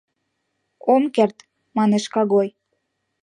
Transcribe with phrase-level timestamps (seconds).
[0.93, 1.37] —Ом керт,—
[1.77, 2.47] манеш Когой.